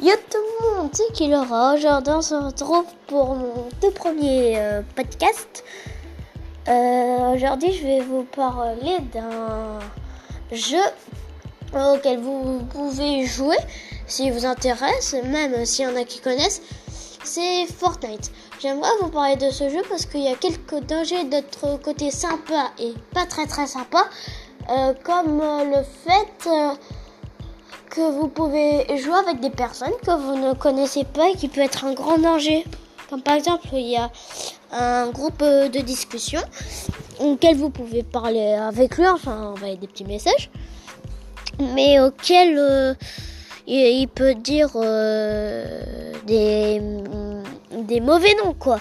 [0.00, 4.56] Yo tout le monde, c'est qui l'aura Aujourd'hui, on se retrouve pour mon tout premier
[4.56, 5.64] euh, podcast.
[6.68, 9.80] Euh, Aujourd'hui, je vais vous parler d'un
[10.52, 10.78] jeu
[11.74, 13.56] auquel vous pouvez jouer
[14.06, 16.62] si vous intéresse, même s'il y en a qui connaissent.
[17.24, 18.30] C'est Fortnite.
[18.60, 22.70] J'aimerais vous parler de ce jeu parce qu'il y a quelques dangers d'autre côté sympa
[22.78, 24.04] et pas très très sympa,
[24.70, 26.48] euh, comme le fait
[27.98, 31.62] que vous pouvez jouer avec des personnes que vous ne connaissez pas et qui peut
[31.62, 32.64] être un grand danger.
[33.10, 34.08] Comme par exemple, il y a
[34.70, 36.40] un groupe de discussion
[37.18, 40.48] auquel vous pouvez parler avec lui, enfin envoyer des petits messages,
[41.58, 42.94] mais auquel euh,
[43.66, 46.80] il, peut dire euh, des,
[47.82, 48.80] des mauvais noms, quoi.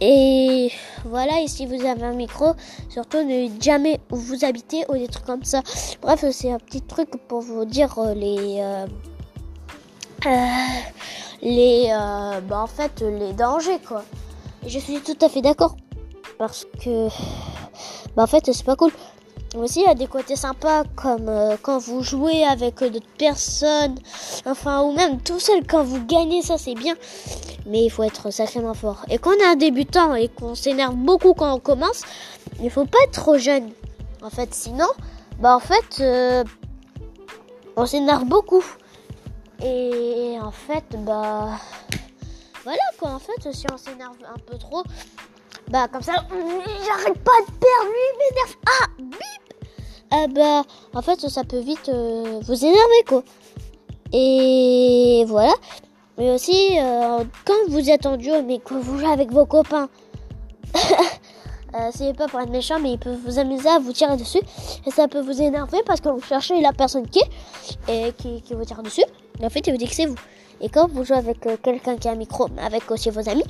[0.00, 0.70] Et
[1.04, 2.52] voilà, et si vous avez un micro,
[2.88, 5.62] surtout ne jamais où vous habitez ou des trucs comme ça.
[6.00, 8.58] Bref, c'est un petit truc pour vous dire euh, les...
[8.60, 8.86] Euh,
[10.26, 10.56] euh,
[11.42, 11.88] les...
[12.48, 14.04] bah en fait, les dangers, quoi.
[14.64, 15.76] Et je suis tout à fait d'accord.
[16.38, 17.08] Parce que...
[18.14, 18.92] Bah en fait, c'est pas cool.
[19.56, 21.30] Aussi, il y a des côtés sympas comme
[21.62, 23.94] quand vous jouez avec d'autres personnes,
[24.44, 26.94] enfin, ou même tout seul quand vous gagnez, ça c'est bien
[27.68, 29.04] mais il faut être sacrément fort.
[29.10, 32.02] Et quand on est un débutant et qu'on s'énerve beaucoup quand on commence,
[32.62, 33.70] il faut pas être trop jeune.
[34.22, 34.88] En fait, sinon,
[35.38, 36.44] bah en fait, euh,
[37.76, 38.64] on s'énerve beaucoup.
[39.62, 41.50] Et en fait, bah
[42.64, 43.10] voilà quoi.
[43.10, 44.82] En fait, si on s'énerve un peu trop,
[45.70, 48.56] bah comme ça, j'arrête pas de perdre, lui m'énerve.
[48.66, 49.48] Ah, bip.
[50.10, 50.62] Ah bah,
[50.94, 53.22] en fait, ça peut vite euh, vous énerver quoi.
[54.12, 55.52] Et voilà.
[56.16, 59.88] Mais aussi, euh, quand vous êtes en duo, mais que vous jouez avec vos copains,
[60.74, 64.40] euh, c'est pas pour être méchant, mais ils peuvent vous amuser à vous tirer dessus.
[64.84, 67.20] Et ça peut vous énerver parce que vous cherchez la personne qui
[67.88, 69.04] est et qui, vous tire dessus.
[69.40, 70.16] Et en fait, il vous dit que c'est vous.
[70.60, 73.44] Et quand vous jouez avec euh, quelqu'un qui a un micro, avec aussi vos amis,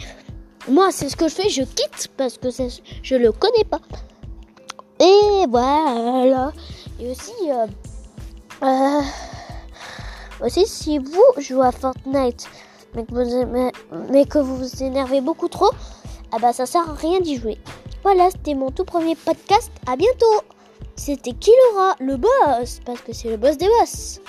[0.68, 2.48] moi, c'est ce que je fais, je quitte parce que
[3.02, 3.80] je le connais pas.
[5.00, 6.52] Et voilà.
[7.00, 7.32] Et aussi,
[8.62, 9.00] euh,
[10.44, 12.48] aussi, si vous jouez à Fortnite,
[12.94, 13.04] mais
[14.24, 15.70] que vous, vous énervez beaucoup trop,
[16.32, 17.58] ah bah ça sert à rien d'y jouer.
[18.02, 19.70] Voilà, c'était mon tout premier podcast.
[19.86, 20.42] À bientôt.
[20.96, 24.20] C'était qui l'aura Le boss, parce que c'est le boss des boss.